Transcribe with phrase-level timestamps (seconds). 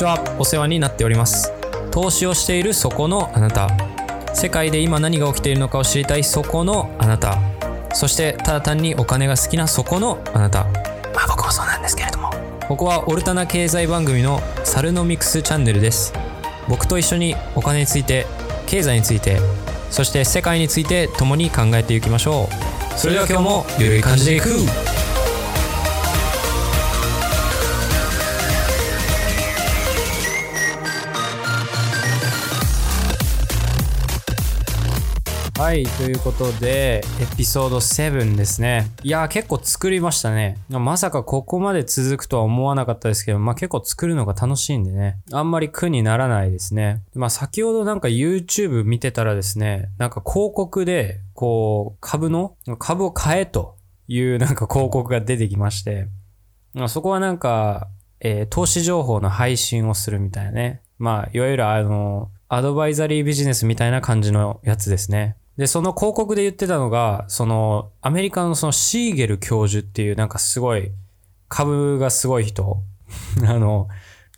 [0.00, 0.18] ちは。
[0.38, 1.52] お世話になっております。
[1.90, 3.68] 投資をしているそこのあなた。
[4.34, 6.24] 世界で今何が起きているのかを知りたい。
[6.24, 7.38] そこのあなた。
[7.92, 10.64] そしてただ単にお金が好きなそこのあなた。
[11.14, 12.30] まあ僕もそうなんですけれども。
[12.66, 16.14] ここはオルタナ経済番組のサルノミクスチャンネルです。
[16.66, 18.26] 僕と一緒にお金について
[18.66, 19.38] 経済について
[19.90, 22.48] そして世界について共に考えていきましょ
[22.94, 22.98] う。
[22.98, 24.48] それでは今日もゆるい感じでいく
[35.60, 38.90] はい、ということで、エピソード7ですね。
[39.02, 40.56] いやー、結構作りましたね。
[40.70, 45.18] まさかここまで続くとは思わなかったですけど、まあ結構作るのが楽しいんでね。
[45.30, 47.02] あんまり苦にならないですね。
[47.14, 53.76] まあ先ほどなんか YouTube 見てたらですね、なんか広告で、こう、株の、株を買えと
[54.08, 56.08] いうなんか広告が出てきまして、
[56.72, 57.88] まあそこはなんか、
[58.20, 60.80] えー投資情報の配信をするみたいなね。
[60.98, 65.36] まあ、いわゆるあの、アドバイザリービジネスみたいな感じのやつですね。
[65.60, 70.90] で、その広告で言ってたのが、その、アメリカのそのシーゲル教授っていうなんかすごい、
[71.48, 72.82] 株がすごい人、
[73.44, 73.86] あの、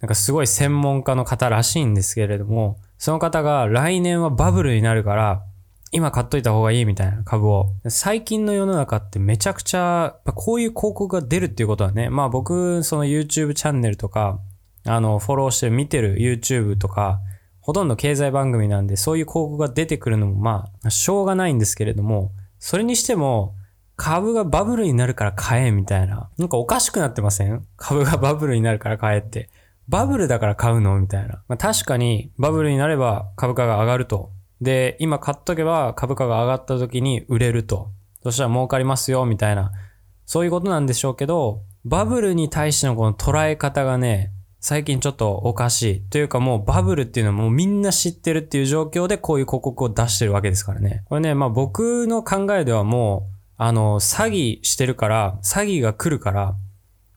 [0.00, 5.44] なんかすごい専門家の方らしいんですけれども、その方が来年はバブルになるから、
[5.92, 7.68] 今買っといた方がいいみたいな株を。
[7.86, 14.40] 最近の世の中ってめちゃくちゃ、こういう広告が出るっていうことはね、まあ僕、その YouTube チャンネルとか、
[14.84, 17.20] あの、フォローして見てる YouTube とか、
[17.62, 23.54] ほとんど経済番組なんで、そういう広告が出てくるのもまあ、しょうがないんですけれども、それにしても、
[23.96, 26.28] 株がバブルになるから買えみたいな。
[26.36, 27.64] なんかおかしくなってません？
[27.76, 29.48] 株がバブルになるから買えって。
[29.88, 30.98] バブルだから買うの？
[30.98, 31.42] みたいな。
[31.46, 34.30] まあ、確かにバブルになれば株価が上がると。
[34.60, 37.90] で、今買っとけば株価が上がった時に売れると。
[38.22, 39.70] そしたら儲かりますよみたいな。
[40.24, 44.32] そういうことなんでしょうけど、バブルに対してのこの捉え方がね、
[44.64, 46.00] 最近ちょっとおかしい。
[46.02, 51.02] というかもうバブルっていうのはもうみんな知ってるっていう状況でこういう広告を出してるわけですからね。
[51.08, 56.54] これね、まあ僕の考えではもう、あの、詐欺してるから、詐欺が来るから、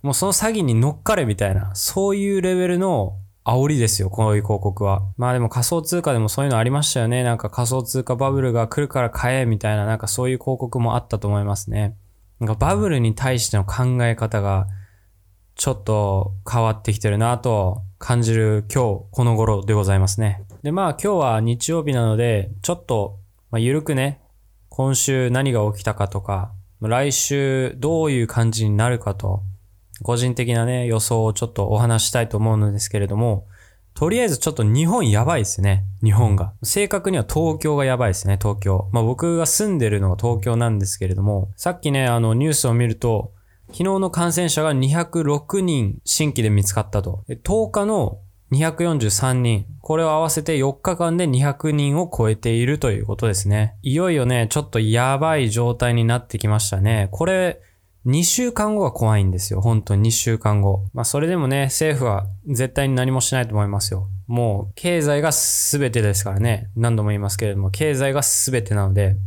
[0.01, 3.13] もうその詐欺に乗っかれみたいな、そういうレベルの
[3.43, 5.03] 煽りですよ、こういう広告は。
[5.15, 7.21] まあでも仮想通貨でもそういうのありましたよね。
[7.23, 11.95] なんか仮想通貨バブルが来るから買えみたいな、なんかそういう広告もあったと思いますね。
[12.39, 14.65] なんかバブルに対しての考え方が、
[15.55, 20.43] ちょっと変わってきてるなと感じる今日この頃でございますね。
[20.63, 23.19] で、まあ今日は日曜日なので、ちょっと、
[23.51, 24.21] まあ、ゆるくね、
[24.69, 26.51] 今週何が起きたかとか、
[26.81, 29.43] 来週どういう感じになるかと、
[30.03, 33.47] 個人的なね、予想をちょっとお話したいと思うのですけれども、
[33.93, 35.85] とりあえずちょっと日本やばいですね。
[36.03, 36.53] 日本が。
[36.63, 38.89] 正確には東京がやばいですね、東京。
[38.91, 43.31] まあ僕が住んでるのが東京なんですけれども、さっきね、あのニュースを見ると、
[43.67, 47.23] 昨日の感染者が206人新規で見つかったと。
[47.29, 48.19] 10日の
[48.51, 49.65] 243人。
[49.81, 53.75] これを合わせて4日間で200人を超えているということですね。
[53.81, 57.09] いよいよね、ちょっとやばい状態になってきましたね。
[57.11, 57.59] これ、
[58.05, 59.61] 2週間後が怖いんですよ。
[59.61, 60.85] 本当に2週間後。
[60.93, 64.07] まあそれでもね、政府は絶対に何もしないと思いますよ。
[64.27, 66.69] もう経済が全てですからね。
[66.75, 69.17] 何度も言いますけれども、経済が全てなので、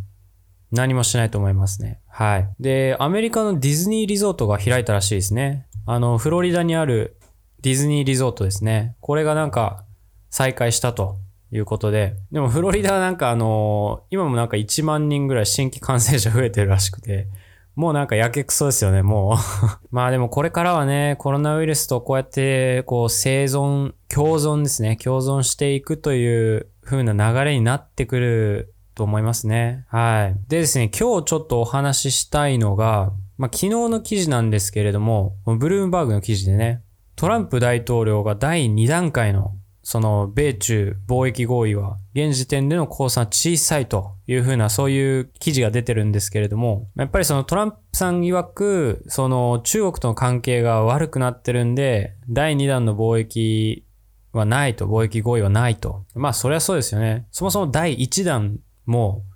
[0.70, 2.00] 何もしないと思いますね。
[2.08, 2.48] はい。
[2.60, 5.66] で、アメリカのディズニーリゾートが開いたらしいですね。
[5.86, 7.16] あの、フロリダにある
[7.60, 8.96] ディズニーリゾートですね。
[9.00, 9.84] これがなんか
[10.30, 11.16] 再開したと
[11.50, 12.16] いうことで。
[12.30, 17.28] でもフロリダはなんかあの今もなんか1万人ぐらい新規感染者増えてるらしくて。
[17.74, 19.36] もうなんかやけくそですよね、もう。
[19.94, 24.96] まあでもこれからはね、コロナウイルスとこうやって、こう生存、共存ですね。
[24.96, 29.86] 共存していくという風な流れになってくると思いますね。
[29.88, 30.36] はい。
[30.48, 36.82] でですね、今日ちょっとお話ししたいのが、まあ昨日の記事なんですけれども、ブルームバーグの記事でね、
[37.16, 53.86] トランプ大統領が第2段階のその米中貿易合意は現時点での公算小さいというふうなそういう記事が出てるんですけれども、やっぱりそのトランプさん曰く、その中国との関係が悪くなってるんで、第2弾の貿易
[54.32, 56.04] はないと、貿易合意はないと。
[56.14, 57.26] まあそりゃそうですよね。
[57.30, 59.32] そもそも第1弾もう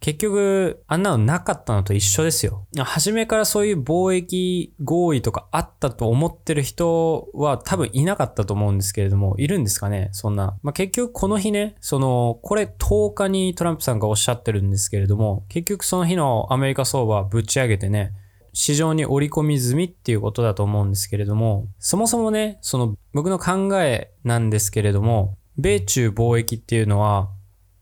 [0.00, 2.68] 結局、あんなのなかったのと一緒ですよ。
[2.78, 10.10] 初めからそういう貿易合意とかあったと思ってる人は多分いなかったと思うんですけれども、いるんですかね？
[10.12, 10.56] そんな。
[10.62, 18.12] まあ、結局この日ね、その、これ10日にトランプさんがおっしゃってるんですけれども、結局その日のアメリカ相場はぶち上げてね、
[18.52, 27.30] 市場に織り込み済みっていうことだと思うんですけれども、そもそもね、その僕の考えなんですけれども、米中貿易っていうのは、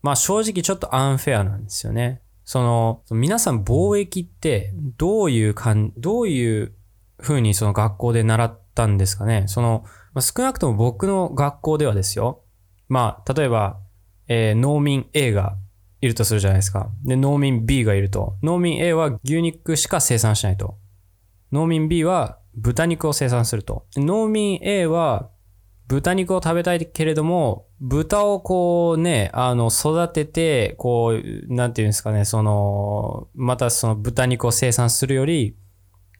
[0.07, 2.21] まあ正直ちょっとアンフェアなんですよね。
[2.45, 6.73] その、皆さん貿易ってどういうかん、どういう
[7.17, 9.43] 風にその学校で習ったんですかね？
[9.47, 9.83] その、
[10.13, 12.45] まあ、少なくとも僕の学校ではですよ。
[12.87, 13.81] まあ、例えば、
[14.29, 15.57] えー、農民 A が
[15.99, 16.89] いるとするじゃないですか。
[17.03, 18.37] で、農民 B がいると。
[18.41, 20.77] 農民 A は牛肉しか生産しないと。
[21.51, 23.85] 農民 B は豚肉を生産すると。
[23.97, 25.29] 農民 A は
[25.87, 35.55] 豚肉を食べたいけれども、豚をこうね、あの、育てて、こう、なんていうんですかね、その、またその豚肉を生産するより、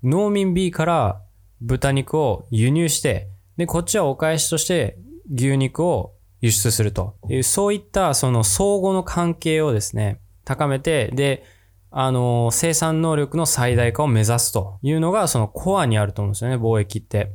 [0.03, 1.21] 農民 B から
[1.59, 3.27] 豚肉を輸入して、
[3.57, 4.97] で、こっちはお返しとして
[5.33, 11.43] 牛肉を輸出するという、そういったその相互の関係をですね、高めて、で、
[11.89, 17.31] あの、生産能力の最大化を目指すというのがそのコアにあると思うんですよね、貿易って。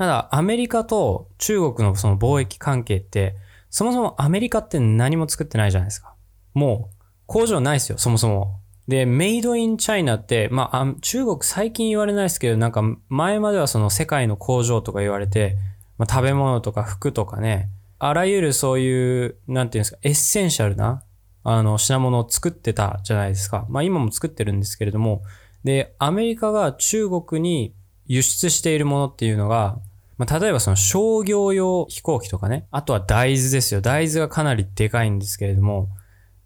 [0.00, 3.36] ただ、アメリカと中国のその貿易関係って、
[3.68, 6.14] そもそもアメリカって何も作ってないじゃないですか。
[6.54, 8.60] もう、工場ないですよ、そもそも。
[8.88, 15.58] で、 made in China って、まあ、中国最近言われないですけど、なんか前まではその世界の工場とか言われて、
[15.98, 17.68] まあ、食べ物とか服とかね、
[17.98, 21.04] あらゆるそういう、なんていうんですか、 essential な、
[21.44, 23.66] あの、品物を作ってたじゃないですか。
[23.68, 25.24] まあ今も作ってるんですけれども、
[25.62, 27.74] で、アメリカが中国に
[28.06, 29.78] 輸出しているものっていうのが、
[30.20, 33.80] まあ、例えばその商業用飛行機とかね、あとは大豆ですよ。
[33.80, 35.88] 大豆がかなりでかいんですけれども、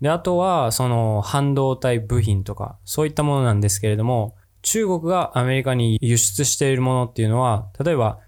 [0.00, 8.20] で、あとはその半導体部品とか、そういったものなんですけれども、中国がアメリカに輸出しているものっていうのは、例えば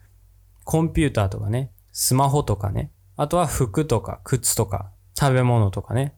[0.64, 6.16] コンピューターとかね、スマホとかね、あとは服とか靴とか食べ物とかね。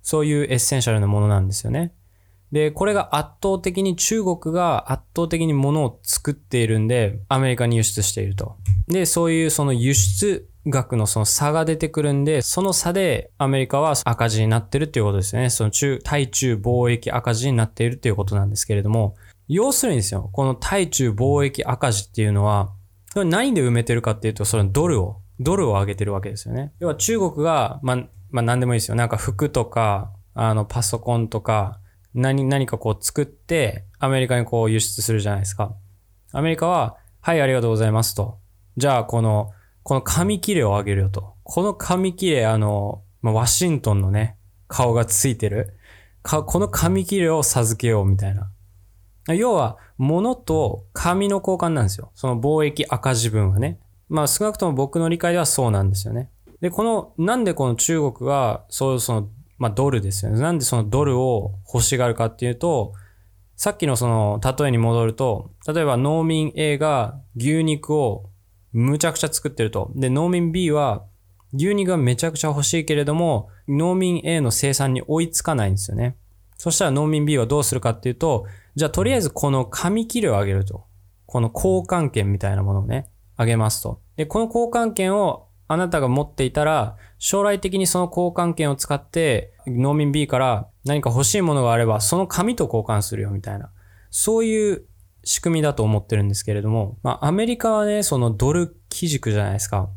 [0.00, 1.92] そういうエッセンシャルなものなんですよね。
[2.54, 8.54] で、これが圧倒的に中国が圧倒的に物を作っているんで、アメリカに輸出していると。
[8.86, 15.50] で、そういうその輸出額のその差が出てくるんで、その差でアメリカは赤字になってるっていうことですよね。
[15.50, 19.16] その中、対中貿易赤字になっているっていうことなんですけれども、
[19.48, 22.70] 要するにですよ、この対中貿易赤字っていうのは、
[23.16, 26.72] 何で埋めてるかっていうと、そのドルをドルを上げてるわけですよね。
[26.78, 27.96] 要は中国が、まあ、
[28.30, 28.94] まあ何でもいいですよ。
[28.94, 31.80] なんか服とか、あの、パソコンとか、
[32.14, 35.74] 何、何かこう作って、アメリカにこう輸出するじゃないですか。
[36.32, 38.38] アメリカは、はい、ありがとうございますと。
[38.76, 39.52] じゃあ、この、
[39.82, 41.34] この紙切れをあげるよと。
[41.42, 44.36] この紙切れ、あの、まあ、ワシントンのね、
[44.68, 45.74] 顔がついてる。
[46.22, 48.50] か、この紙切れを授けようみたいな。
[49.34, 52.10] 要は、物と紙の交換なんですよ。
[52.14, 53.78] その貿易赤字分はね。
[54.08, 56.30] まあ少なくとも僕の理解ではそうなんですよね。
[56.60, 59.28] で、この、なんでこの中国が、そうその、
[59.58, 60.40] まあドルですよね。
[60.40, 62.92] なんでそのドルを欲しがるかっていうと、
[63.56, 68.30] さっきのその例えに戻ると、例えば農民 A が牛肉を
[68.72, 69.92] むちゃくちゃ作ってると。
[69.94, 71.04] で、農民 B は
[71.54, 76.16] 牛肉がめちゃくちゃ欲しいけれども、農民 A の生産に追いつかないんですよね。
[76.56, 80.84] そしたら農民 B はどうするかっていうと、じゃあとりあえずこの紙切れをあげると。
[81.26, 83.08] この交換権みたいなものをね。
[83.36, 84.00] あげますと。
[84.16, 93.70] で、この交換権をあなたが持っていたら、将来的にその交換権を使って、農民 B から何か欲しいものがあれば、その紙と交換するよみたいな。
[94.10, 94.84] そういう
[95.24, 99.88] 仕組みだと思ってるんですけれども、まあ、アメリカはね、そのドル基軸じゃないですか。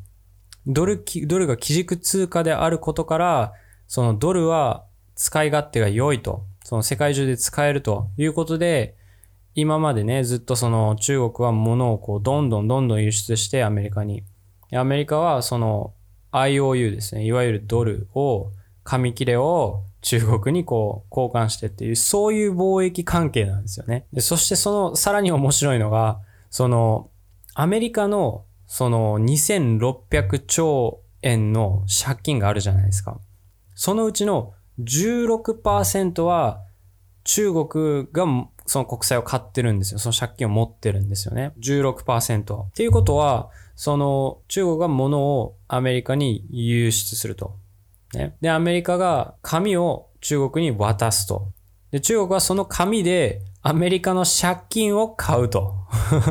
[0.65, 3.53] ドル、ドルが基軸通貨であることから、
[3.87, 4.85] そのドルは
[5.15, 6.43] 使い勝手が良いと。
[6.63, 8.95] その世界中で使えるということで、
[9.53, 14.23] 今までね、ずっとその中国は物をこうどんどんどんどん輸出してアメリカに。
[14.73, 15.93] アメリカはその
[16.31, 17.25] IOU ですね。
[17.25, 18.51] いわゆるドルを、
[18.83, 24.05] 紙切れを中国にこう交換してっていう、そういう貿易関係なんですよね。
[24.13, 26.19] でそしてそのさらに面白いのが、
[26.49, 27.09] その
[27.53, 33.19] アメリカのその2600兆円の借金があるじゃないですか。
[33.75, 36.61] そのうちの16%は
[37.23, 38.25] 中国が
[38.65, 39.99] その国債を買ってるんですよ。
[39.99, 41.53] その借金を持ってるんですよね。
[41.59, 42.63] 16%。
[42.63, 47.55] っていうことは、その中国が物をアメリカに輸出すると。
[48.13, 48.35] ね。
[48.41, 51.53] で、アメリカが紙を中国に渡すと。
[51.91, 55.75] で、中国はその紙でアメリカの借金を買うと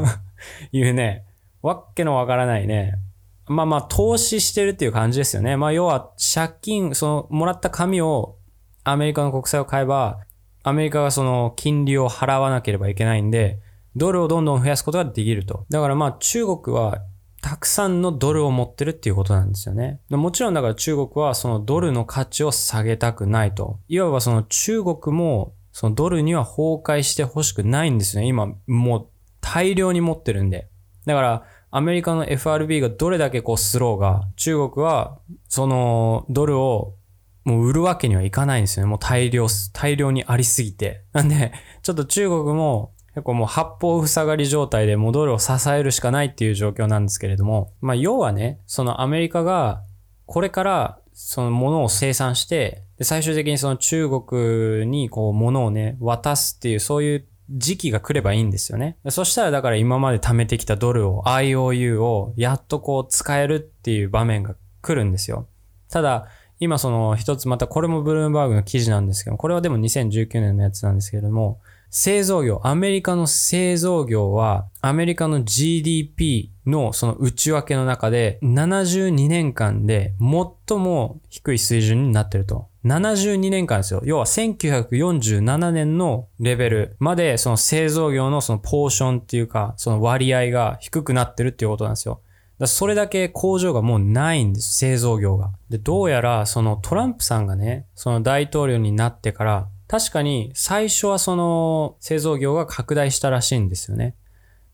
[0.73, 1.25] いうね、
[1.63, 2.99] わけのわからないね。
[3.47, 5.57] まあまあ、投資してるっていう感じですよね。
[5.57, 8.39] まあ要は借金、そのもらった紙を
[8.83, 10.19] アメリカの国債を買えば、
[10.65, 13.61] アメリカがその金利を払わなければいけないんで、
[13.95, 15.65] ドルをどんどん増やすことができると。
[15.71, 16.99] だからまあ中国は
[17.47, 20.01] たくさんのドルを持ってるっていうことなんですよね。
[20.11, 23.79] もちろんだから中国はそのドルの価値を下げたくないと。
[23.87, 28.27] いわばその中国もそのドルには崩壊してほしくないんですよね。
[28.27, 29.07] 今もう
[29.41, 30.67] 大量に持ってるんで。
[31.05, 36.97] だからアメリカの FRB がどれだけこうスローが中国はそのドルを
[37.45, 38.91] もう売るわけにはいかないんですよね。
[38.91, 41.05] もう大量、大量にありすぎて。
[41.13, 49.83] なんで、ちょっと中国も結構もう八方塞がり状態でもうドルを支えるしかないっていう状況なんですけれども、まあ要はね、そのアメリカが
[50.27, 58.99] これからそのものを生産して、で最終的にその中国にこう物をね、渡すっていうそういう時期が来ればいいんですよね。
[59.09, 65.49] そしたらだから今まで貯めてきたドルを IOU をやっとこう使えるっていう場面が来るんですよ。
[65.89, 71.61] ただ、今その一つまたこれもブルームバーグの記事なんですけど、これはでも2019年のやつなんですけれども、
[71.91, 82.69] 製造業、アメリカの製造業は、アメリカの GDP のその内訳の中で、72年間で最も低い水準になってると。
[82.85, 84.01] 72年間ですよ。
[84.05, 92.21] 要は1947年のレベルまでその製造業のそのポーションっていうか、その割合が低くなってるっていうことなんですよ。
[92.59, 95.53] だそれだけ工場がもうないんです、製造業が。
[95.69, 104.17] で、どうやらそのトランプさんがね、その大統領になってから、確かに最初はその製造業が拡大したらしいんですよね。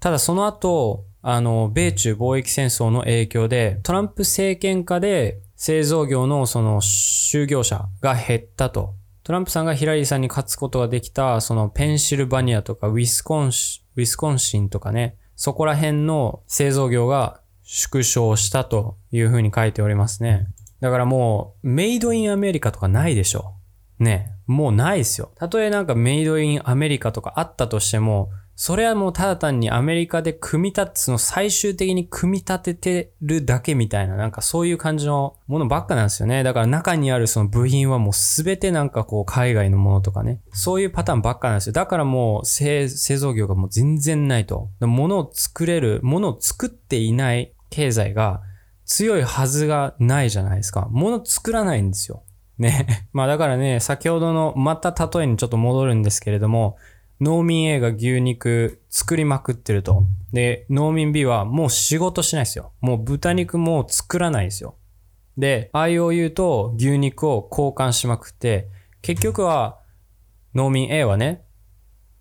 [0.01, 8.95] ただその後、あの、米中貿易戦争の影響で、トランプ政権下で製造業のその就業者が減ったと。
[9.23, 20.49] トランプさんがヒラリーさんに勝つことができた、そのペンシルバニアとかウィスコンシ、ウィスコンシンとかね、そこら辺の製造業が縮小したというふうに書いておりますね。
[20.81, 23.55] だからもう、メイドインアメリカとかないでしょ。
[23.99, 24.33] ね。
[24.47, 25.31] もうないですよ。
[25.37, 28.31] たとえなんかメイドインアメリカとかあったとしても、
[28.65, 36.45] それはもうただ単にアメリカで組み立て、その最終的に組み立ててるだけみたいな、なんかそういう感じのものばっかなんですよね。
[36.45, 40.41] だから中にあるその部品はもうすべてなんかこう海外のものとかね。
[40.53, 41.73] そういうパターンばっかなんですよ。
[41.73, 44.71] だからもう製造業がもう全然ないと。
[44.79, 48.43] 物を作れる、物を作っていない経済が
[48.85, 50.87] 強いはずがないじゃないですか。
[50.93, 52.23] 物作らないんですよ。
[52.59, 53.07] ね。
[53.13, 56.77] まあだからね、先ほどのまた例えにちょっと戻るんですけれども、
[57.23, 60.07] 農民 A が牛肉作りまくってると。
[60.33, 62.73] で、農民 B はもう仕事しないですよ。
[62.81, 64.75] もう豚肉も作らないですよ。
[65.39, 68.71] で、IOU と牛肉を交換しまくって、
[69.03, 69.79] 結局は
[70.57, 71.45] 農民 A はね、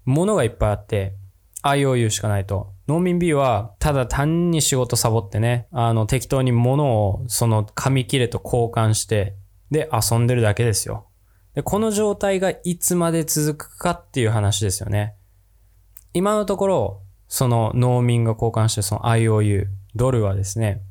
[0.05, 1.15] 物がいっぱいあって、
[1.63, 2.71] IOU しかないと。
[2.87, 9.35] 農民 B はただ単に仕事サボってね、あの適当に物をその紙切れと交換して、
[9.71, 11.07] で遊んでるだけですよ。
[11.55, 15.15] で、この状態がいつまで続くかっていう話ですよね。
[16.13, 20.81] 今のところ、その農民が交換してその IOU、ドルはですね、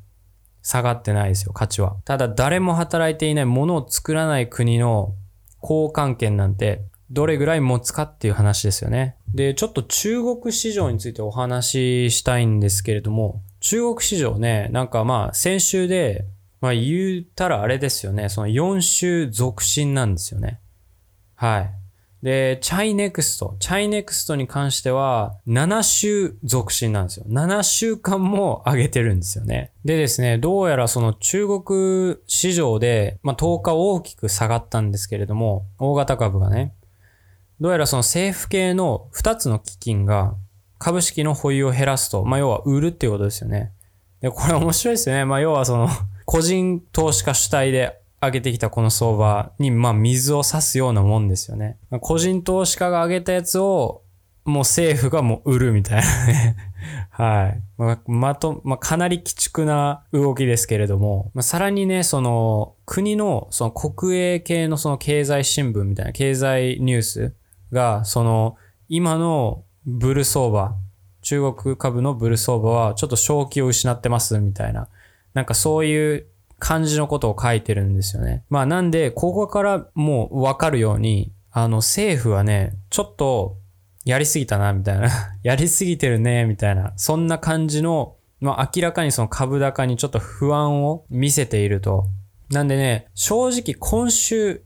[0.63, 1.97] 下がってないですよ、価値は。
[2.05, 5.13] ただ誰も働いていないものを作らない国の
[5.61, 9.15] 交換権なんてどれぐらい持つかっていう話ですよね。
[9.33, 16.25] で、ちょっと中国市場についてお話ししたいんですけれども、中国市場ね、なんかまあ先週で
[16.61, 18.29] まあ言ったらあれですよね。
[18.29, 20.59] その4週続伸なんですよね。
[21.35, 21.71] はい。
[22.23, 27.25] で、 ChiNext。ChiNext に関しては、7週続伸なんですよ。
[27.27, 29.71] 7週間も上げてるんですよね。
[29.83, 36.75] でですね、どうやらその中国市場で、まあ10日大きく下がったんですけれども、大型株がね、
[37.59, 40.35] どうやらその政府系の2つの基金が
[40.77, 43.71] 株式の保有を減らすと、まあ要は売るっていうことですよね。
[44.21, 45.25] で、これ面白いですよね。
[45.25, 45.89] まあ要はその
[46.25, 51.77] 個人投資家主体で上げてきたこの相場に、まあ水を差すようなもんですよね。
[52.01, 54.03] 個人投資家が上げたやつを、
[54.45, 56.55] もう政府がもう売るみたいなね
[57.11, 57.61] はい。
[57.77, 67.33] まあ、まと、まあ、かなり鬼畜な動きですけれども、まあ、さらにね、その、国の、その国営系のその経済新聞みたいな経済ニュース
[67.71, 68.55] が、その、
[68.89, 70.75] 今のブル相場、
[71.21, 74.87] 中国株のブル相場はちょっと正気を失ってますみたいな
[75.33, 76.27] なんかそういう
[76.59, 78.43] 感じのことを書いてるんですよね。
[78.49, 83.57] まあなんで、ここからもうわかるように、あの政府はね、ちょっと
[84.05, 85.09] やりすぎたな、みたいな。
[85.43, 86.93] やりすぎてるね、みたいな。
[86.97, 92.05] そんな感じの、まあ明らかにその株高にちょっと不安を見せていると。
[92.49, 94.63] なんでね、正直今週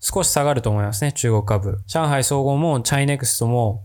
[0.00, 1.78] 少し下がると思いますね、中国株。
[1.86, 3.84] 上海総合もチャイネクストも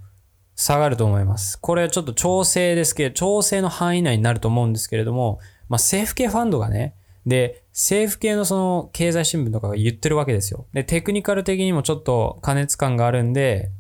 [0.56, 1.60] 下がると思います。
[1.60, 5.40] これちょっと調整ですけど、調整の範囲内になると思うんですけれども、
[5.74, 6.94] まあ、政府系ファンドがね、
[7.26, 10.68] で、政府系のその経済新聞とかが言ってるわけですよ。
[10.72, 13.72] で、テクニカル的にもちょっと加熱感があるんで、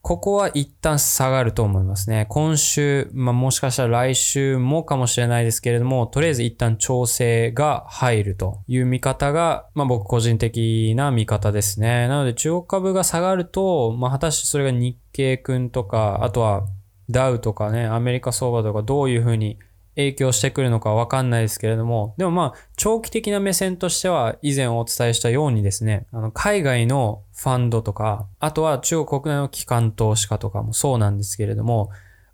[0.00, 2.24] ここは一旦下がると思いますね。
[2.30, 12.08] 今週、まあ、もしかしたら来週もかもしれないですけれども、とりあえず一旦調整が入るという見方が、まあ、僕個人的な見方ですね。
[12.08, 16.64] なので中国株が下がると、まあ、果たしてそれが日経君とか、あとは
[17.10, 19.58] ダウとかね、アメリカ相場とかどういうふうに
[19.96, 31.90] 影響してくるのかわかんないですけれども、でもまあ、長期的な目線としては、以前お伝えしたようにですね、あの、海外のファンドとか、あとは中国国内の機関投資家とかもそうなんですけれども、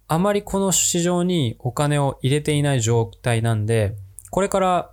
[0.06, 3.96] あまりこの市場にお金を入れていない状態なんで、
[4.30, 4.90] これから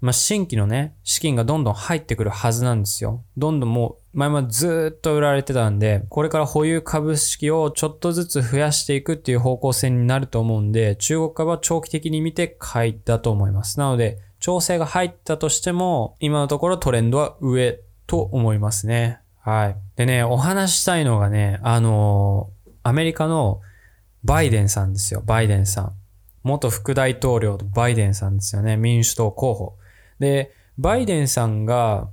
[0.00, 3.24] まあ、新規のね、資金がどんどん入ってくるはずなんですよ。
[3.36, 13.78] どんどんもう、前までずっと売られてたんで、これから保有株式をちょっとずつ増やしていくっていう方向性になると思うんで、中国株は長期的に見て買いだと思います。
[13.78, 19.20] なので、調整が入ったとしても、今のところトレンドは上と思いますね。
[19.38, 19.76] はい。
[19.94, 23.60] でね、お話したいのがね、あのー、アメリカの
[24.24, 25.22] バイデンさんですよ。
[25.24, 25.92] バイデンさん。
[26.42, 28.76] 元副大統領のバイデンさんですよね。
[28.76, 29.76] 民主党候補。
[30.18, 32.08] で、バイデンさんが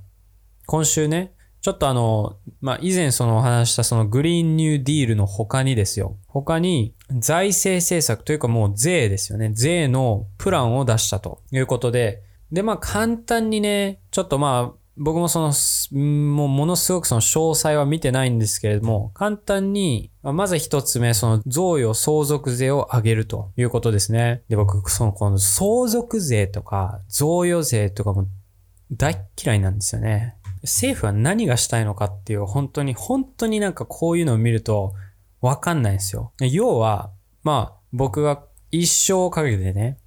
[0.66, 1.32] 今週ね、
[1.66, 6.16] ちょっとあの、まあ、以前そのお話したそのグリーンニューディールの他にですよ。
[6.28, 9.50] 他に財政政策というかもう税ですよね。
[9.52, 15.52] 税のプランを出したということで、で、まあ簡単にね、ちょっとまあ僕もその、
[16.00, 24.44] もうものすごくその詳細は見てないんですけれども、簡単に、まず一つ目、その贈与相続税を上げるということですね。
[24.48, 28.28] で、僕、そのこの相続税とか贈与税とかも
[28.92, 30.36] 大嫌いなんですよね。
[30.62, 34.94] 政府は何がしたいのかっていう、本当に、本当になんかこういうのを見ると
[35.40, 36.32] わかんないんですよ。
[36.40, 37.10] 要は、
[37.42, 39.98] まあ、僕が一生かけてね、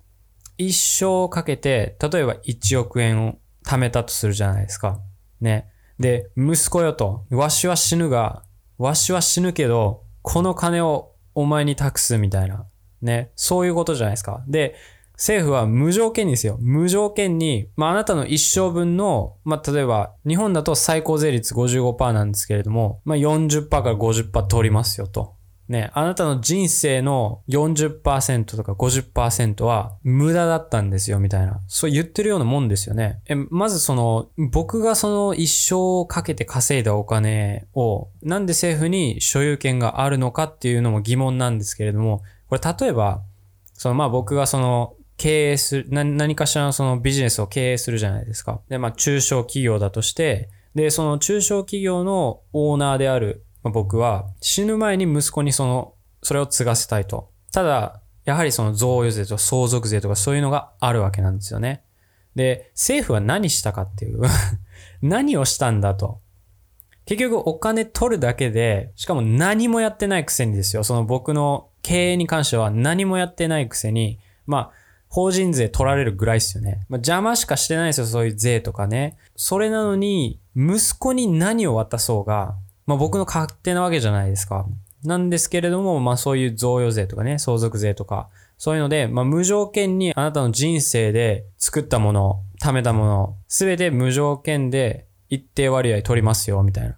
[0.57, 4.99] 一生かけて、例えば1億円を貯めたとするじゃないですか。
[5.39, 5.69] ね。
[5.99, 8.43] で、息子よと、わしは死ぬが、
[8.77, 12.65] わしは死ぬけど、この金をお前に託すみたいな。
[13.01, 13.31] ね。
[13.35, 14.43] そういうことじゃないですか。
[14.47, 14.75] で、
[15.19, 16.57] 政府は無条件にですよ。
[16.61, 25.35] 無条件に、まあ、あなたの一生分の、まあ、例えば、日本だと最高税率55%なんですけれども、まあ、40%から50%取りますよと。
[25.67, 31.59] ね、あなたの人生の40%とか50%は無駄だったんですよ、みたいな。
[31.67, 33.19] そう言ってるようなもんですよね。
[33.27, 43.21] え、まずその、僕がその一生をかけて稼いだお金を、なんで政府に所有権があるのかっていうのも疑問なんですけれども、これ例えば、
[43.73, 48.61] そのまあ僕がその、経営する、何かしらのそのビジネスを経営するじゃないですか。
[48.69, 57.31] で、まあ中小企業だとして、で、その中小企業のオーナーであるまあ、僕は死ぬ前に息子にその、それを継がせたいと。
[57.51, 61.83] ただ、やはりその贈与税とか相続税とかそういうのがあるわけなんですよね。
[62.35, 64.21] で、政府は何したかっていう
[65.01, 66.19] 何をしたんだと。
[67.05, 70.83] 結局お金取るだけで、しかも何もやってないくせにですよ。
[70.83, 74.71] その僕の経営に関しては何もやってないくせに、まあ、
[75.09, 76.85] 法人税取られるぐらいですよね。
[76.87, 79.17] まあ、邪魔しかしてないですよ、そういう税とかね。
[79.35, 84.65] それなのに、息子に何を渡そうが、まあ僕の勝手なわけじゃないですか。
[85.03, 96.97] なんですけれども、まあそういう贈与税とかね、相続税とか、そういうので、まあ無条件にあなたの人生で作ったもの、貯めたもの、すべて無条件で一定割合取りますよ、みたいな。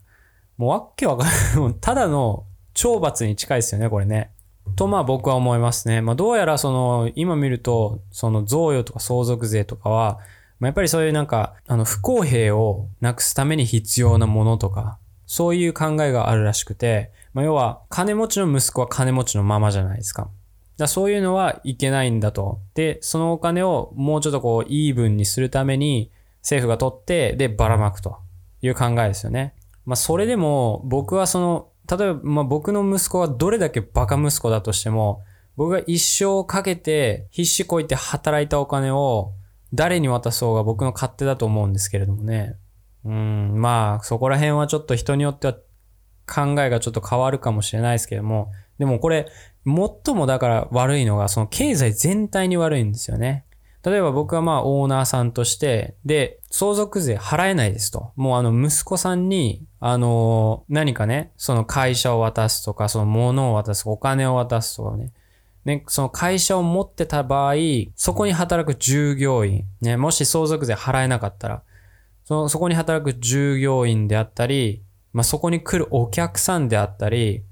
[0.58, 1.74] もうわけわかんない。
[1.80, 4.32] ただの懲罰に近いですよね、これね。
[4.76, 6.02] とまあ僕は思いますね。
[6.02, 10.20] まあどうやらその、今見ると、その贈与とか相続税とかは、
[10.60, 20.30] まあ、やっぱりそういうなんか、あの不公平をなくすために必要なものとか、そういう考えがあるらしくて、まあ、要は、金持ちの息子は金持ちのままじゃないですか。
[20.78, 22.60] だそういうのはいけないんだと。
[22.76, 28.18] で、そのお金をもうちょっとこう、イーブンにするために、政府が取って、で、ばらまくと
[28.62, 29.56] いう考えですよね。
[29.86, 35.24] まあ、それでも、僕はその、例えば、まあ、僕の息子はどれだけバカ息子だとしても、
[35.56, 39.34] 僕が一生かけて必死こいて働いたお金を
[39.74, 42.56] 誰に渡そうが僕の勝手だと思うんですけれどもね。
[43.04, 45.54] うん、まあ、そこら辺はちょっと人によっては
[46.28, 49.28] 考えがちょっと変わるかもしれないですけども、でもこれ、
[49.65, 53.46] 最もだから悪いのが、その経済全体に悪いんですよね。
[53.84, 58.13] 例えば僕はまあオーナーさんとして、で、相続税払えないですと。
[58.15, 65.12] もうあの息子さんに、あの何かね、その会社を渡すとか、その物を渡す、お金を渡すとかね。
[65.65, 67.56] ね、その会社を持ってた場合、
[67.96, 71.63] そこに働く従業員、ね、もし相続税払えなかったら、
[72.24, 77.44] その、そこに働く従業員であったり、まあ、そこに来るお客さんであったり、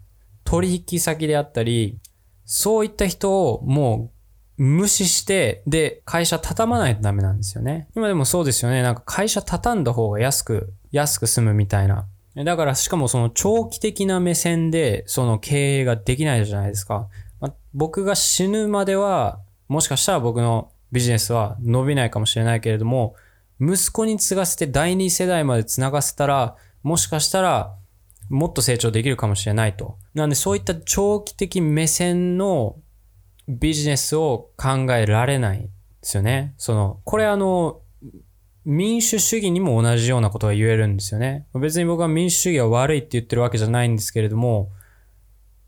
[0.44, 2.00] 取引先であったり、
[2.46, 4.19] そういった人をもう
[4.60, 7.88] 無視して、で、会社畳まないとダメなんですよね。
[7.96, 8.82] 今でもそうですよね。
[8.82, 12.08] なんか会社畳んだ方が安く、安く済むみたいな。
[12.36, 17.08] だからしかもその長期的な目線でその経営ができないじゃないですか。
[17.40, 23.16] まあ、僕が死ぬまでは、もしかしたら僕のビジネスは伸びないかもしれないけれども、
[23.62, 27.76] 息子に継がせて第二世代まで繋がせたら、もしかしたら、
[28.28, 29.98] もっと成長できるかもしれないと。
[30.14, 32.76] なんでそういった長期的目線の
[33.50, 35.68] ビジネスを考えられないで
[36.02, 36.54] すよね。
[36.58, 37.82] その、これあの、
[38.64, 41.48] 民主主義にも同じようなことが言えるんですよね。
[41.60, 44.70] 別に僕は民主主義は悪いって言ってるわけじゃないんですけれども、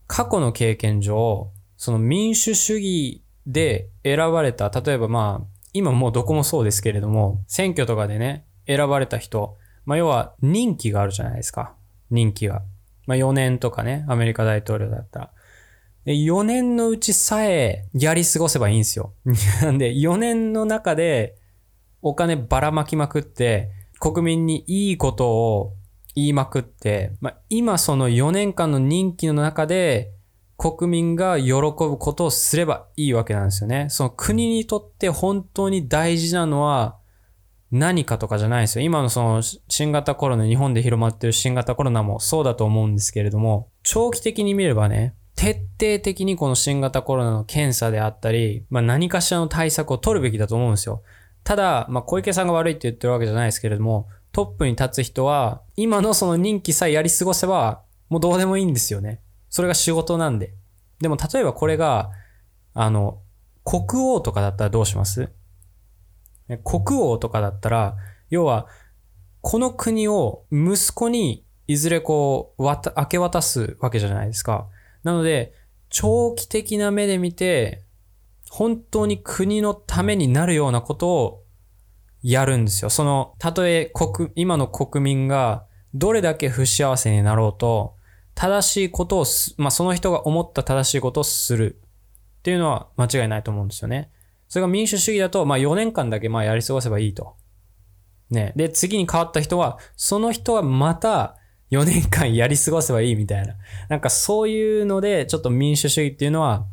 [0.05, 11.73] 過去の経験上、その民主主義で選ばれた、例えばまあ、今もうどこもそうですけれども、選挙とかでね、選ばれた人、まあ要は任期があるじゃないですか。
[12.11, 12.61] 任期が。
[13.07, 15.31] まあ4年とかね、アメリカ大統領だったら。
[16.05, 19.13] で4年のうちさえやり過ごせばいいんですよ。
[19.61, 21.35] なんで4年の中で
[22.01, 25.73] お金ばらまきまくって、国民にいいことを
[26.15, 30.11] 言いまくって、まあ、今その4年間の任期の中で
[30.57, 33.87] 国民が喜ぶことをすればいいわけなんですよね。
[33.89, 36.97] その国にとって本当に大事なのは
[37.71, 38.85] 何かとかじゃないですよ。
[38.85, 51.01] 今のその新型コロナ、日本で広まってる新型コロナもそうだと思うんですけれども、長期的に見ればね、徹底的にこの新型コロナの検査であったり、まあ何かしらの対策を取るべきだと思うんですよ。
[51.43, 59.19] ただ、まあ小池さんが悪いって言ってるわけじゃないですけれども、トップに立つ人は、今のその任期さえやり過ごせば、もうどうでもいいんですよね。
[59.49, 60.53] それが仕事なんで。
[60.99, 62.11] でも例えばこれが、
[62.75, 63.17] あの、
[63.65, 65.31] 国王とかだったらどうします？
[66.63, 67.95] 国王とかだったら、
[68.29, 68.67] 要は、
[69.41, 74.67] この国を息子にいずれこう、わた、明け渡すわけじゃないですか。
[75.03, 75.53] なので、
[75.89, 77.83] 長期的な目で見て、
[78.49, 81.43] 本当に国のためになるようなことを
[82.21, 82.89] やるんですよ。
[82.89, 87.95] その、たとえ国、今の国民がどれだけ不幸せになろうと、
[88.35, 89.25] 正しいことを
[89.57, 91.81] まあ、その人が思った正しいことをする
[92.39, 94.11] っていうのは間違いないと思うんですよね。
[94.47, 97.35] それが民主主義だと、まあ、4年間だけまあやり過ごせばいいと。
[98.29, 98.53] ね。
[98.55, 101.37] で、次に変わった人は、その人はまた
[101.71, 103.55] 4年間やり過ごせばいいみたいな。
[103.89, 106.65] なんかそういうので、ちょっと民主主義っていうのは、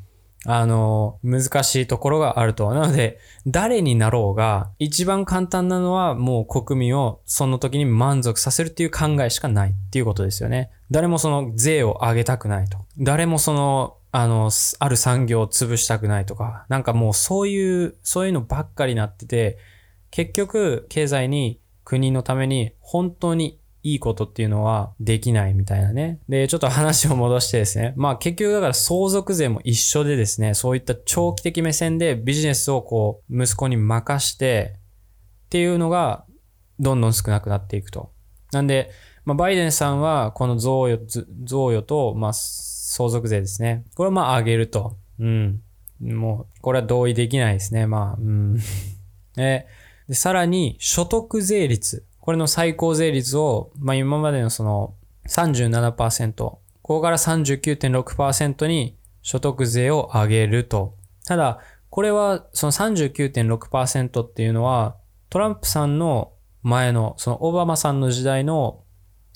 [0.44, 2.72] あの、難しいところがあると。
[2.72, 10.70] なので、誰になろうが、一番簡単なのはもう国民をその時に満足させるっていう考えしかないっていうことですよね。
[10.90, 12.78] 誰もその税を上げたくないと。
[12.98, 19.58] 誰もそのあの、ある産業を潰したくないとか、なんかもうそういう、そういうのばっかりなってて、
[20.10, 26.20] 結局、経済に、国のために、本当にいいことっていうのはできないみたいなね。
[26.28, 27.94] で、ちょっと話を戻してですね。
[27.98, 34.74] まあ結局だから相続税も一緒でですね、そういった長期的目線でビジネスをこう、息子に任して、
[35.46, 36.24] っていうのが、
[36.78, 38.12] どんどん少なくなっていくと。
[38.52, 38.90] なんで、
[39.24, 43.84] まあ、バイデンさんは、この贈与、贈与と、まあ、相続税ですね。
[43.94, 44.96] これはまあ上げると。
[45.18, 45.60] うん。
[46.00, 47.86] もう、これは同意できないですね。
[47.86, 48.58] まあ、うん。
[49.36, 49.66] え
[50.08, 52.06] で、さらに、所得税率。
[52.28, 54.94] これの最高税率を、まあ今までのその
[55.28, 60.94] 37%、ここから39.6%に所得税を上げると。
[61.24, 64.98] ただ、これはその39.6%っていうのは、
[65.30, 68.82] トランプさんの前の、そのオバマさんの時代の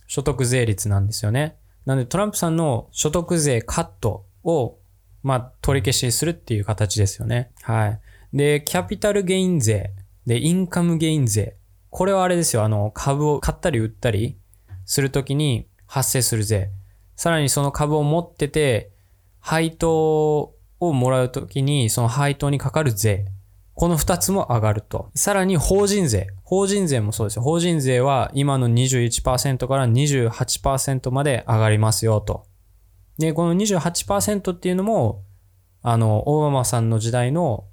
[0.06, 1.56] 所得税率なんですよね。
[1.86, 4.76] なのでトランプさんの所得税カットを、
[5.22, 7.52] まあ、取り消しするっていう形ですよね。
[7.62, 8.00] はい。
[8.34, 9.92] で、キャピタルゲイン税。
[10.26, 11.56] で、インカムゲイン税。
[11.92, 12.64] これはあれですよ。
[12.64, 14.38] あの、株を買ったり売ったり
[14.86, 16.70] するときに発生する税。
[17.16, 18.92] さらにその株を持ってて、
[19.40, 23.26] 配当をもらうときに、その配当にかかる税。
[23.74, 25.10] この二つも上がると。
[25.14, 26.28] さらに法人税。
[26.44, 27.42] 法人税もそうですよ。
[27.42, 32.46] 法人税は今の21%から28%まで上がりますよと。
[33.18, 35.24] で、この28%っていうのも、
[35.82, 37.66] あの、オバマさんの時代の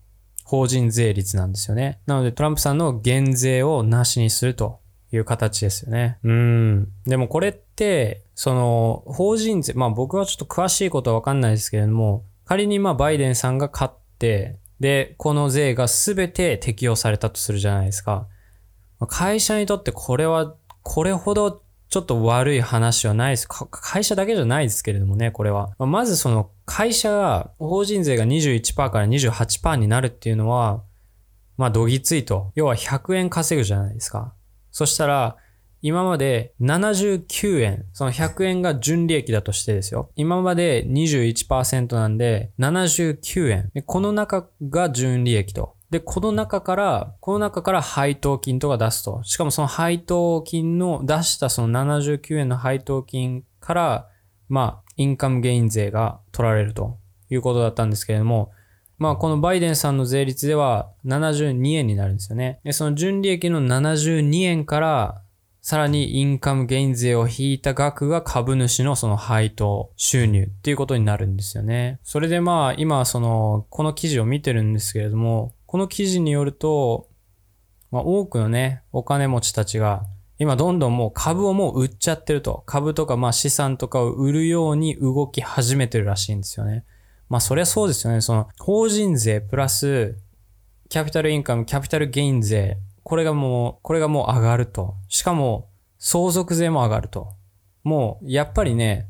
[0.50, 2.00] 法人税率なんですよね。
[2.08, 4.80] なのでトランプさんの減税をなしにすると
[5.12, 6.18] いう形ですよね。
[6.24, 6.88] うん。
[7.06, 18.28] でもこれって、その、法人税、まあ僕はちょっと詳しいことはわかんないですけれども、仮にまあバイデンさんが勝って、で、この税が全て適用されたとするじゃないですか。
[19.08, 23.48] 会社にとってこれは、これほどちょっと悪い話はないです。
[23.48, 25.72] 会社だけじゃないですけれどもね、これは。
[25.80, 30.84] まずその会社が、法人税が21%から28%になるっていうのは、
[31.58, 32.52] まあ、どぎついと。
[32.54, 34.34] 要は100円稼ぐじゃないですか。
[34.72, 35.36] そしたら、
[35.82, 40.12] 今まで79円、その100円が純利益だとしてですよ。
[40.16, 43.72] 今まで21%なんで79円。
[43.86, 45.79] この中が純利益と。
[45.90, 49.24] で、この中から、この中から配当金とか出すと。
[49.24, 54.08] しかもその配当金の出したその79円の配当金から、
[54.48, 57.00] まあ、インカムゲイン税が取られると
[57.30, 58.52] いうことだったんですけれども、
[59.00, 62.60] まあ、このバイデンさんの税率では72円になるんですよね。
[62.64, 65.22] で、その純利益の72円から
[65.62, 72.00] さらにインカム減税を引いた額が株主のその配当収入っていうことになるんですよね。
[72.04, 77.10] それでまあ今その、この記事を見てるんですけれども、この記事によると、
[77.92, 80.02] まあ多くのね、お金持ちたちが
[80.40, 82.64] 今どんどんもう株をもう売っちゃってると。
[82.66, 86.86] 株とかまあ資産とかを売るように動き始めてるらしいんですよね。
[87.30, 88.22] まあそりゃそうですよね。
[88.22, 90.18] その法人税プラス
[90.90, 92.80] キャピタルインカム、キャピタルゲイン税。
[93.04, 94.96] これがもう、これがもう上がると。
[95.08, 97.36] しかも相続税も上がると。
[97.84, 99.08] もうやっぱりね、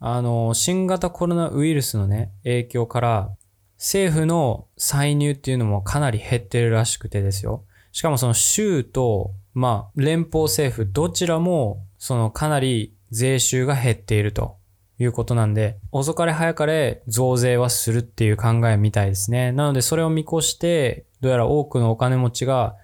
[0.00, 3.36] あの、新型コロナウイルスのね、影響から
[3.84, 7.64] 政府の歳入っていうのもかなり減ってるらしくてですよ。
[7.92, 14.56] しかもその州とまあ、連邦政府どちらも、そのかなり税収が減っていると
[14.98, 19.52] いうことなんで、遅かれ早かれ増税はするっていう考えみたいですね。
[19.52, 22.74] なのでそれを見越して、どうやら多くのお金持ちが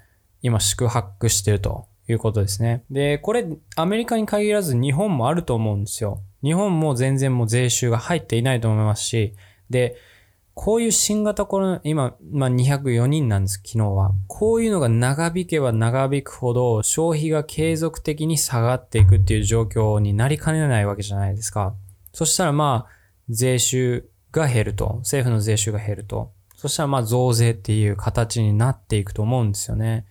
[0.42, 2.84] 今宿泊してるということですね。
[2.88, 6.22] で、これアメリカに限らず日本もあると思うんですよ。
[6.42, 9.34] 日本も全然もう税収が入っていないと思いますし、
[9.68, 9.96] で、
[10.54, 14.12] こういう新型コロナ、今、まあ、204人なんです、昨日は。
[14.26, 21.74] こういうのが長引けば長引くほど消費が継続的に下がっていくっていう状況になりかねないわけじゃないですか。
[22.12, 22.92] そしたらまあ、
[23.28, 24.96] 税収が減ると。
[24.98, 26.32] 政府の税収が減ると。
[26.56, 30.04] そしたらまあ増税っていう形になっていくと思うんですよね。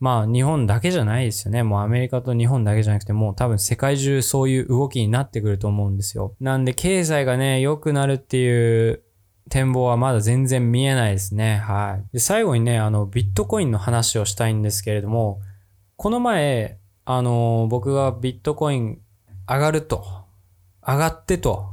[0.00, 1.62] まあ日本だけじゃないですよね。
[1.62, 6.34] もうアメリカと日本だけじゃなくてもう多分世界中そういう動きになってくると思うんですよ。
[6.40, 9.02] なんで経済がね、良くなるっていう
[9.48, 11.56] 展望はまだ全然見えないですね。
[11.58, 12.14] はい。
[12.14, 15.40] で、最後にね、あの、ビットコインの話をしたいんですけれども、
[15.96, 19.00] この前、あの、僕がビットコイン
[19.48, 20.04] 上がると、
[20.86, 21.68] 上がってと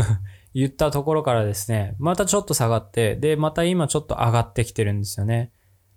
[0.54, 5.52] 言ったところからですね、またちょっと下がって、で、また今ちょっと上がってきてるんですよね。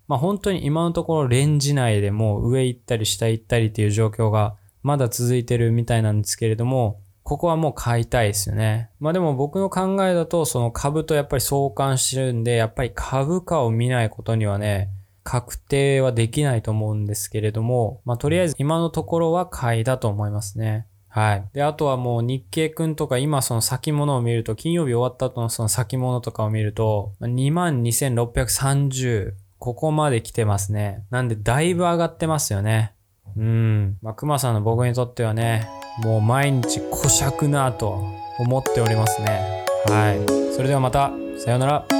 [0.08, 8.88] まあ本当に今のところレンジ内でも上行ったり下行ったりっていう状況がまだ続いてるみたいなんですけれども、ここはもう買いたいですよね。
[9.00, 14.90] まあでも僕の考えだと、その株とやっぱり相関してるんで、やっぱり株価を見ないことにはね、
[15.24, 20.86] 確定はできないと思うんですけれども、まあとりあえず今のところは買いだと思いますね。
[21.08, 21.44] はい。
[21.52, 31.02] で、あとはもう日経くんとか今その先物を見ると、金曜日終わった後のその先物とかを見ると、22,630、ここまで来てますね。
[31.10, 32.92] なんでだいぶ上がってますよね。
[33.36, 33.98] うん。
[34.02, 35.68] まあ、熊さんの僕にとってはね、
[36.02, 38.04] もう毎日こしゃくなと
[38.38, 39.64] 思っておりますね。
[39.86, 40.52] はい。
[40.54, 41.95] それではまた、さようなら。